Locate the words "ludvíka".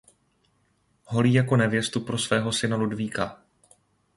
2.77-3.41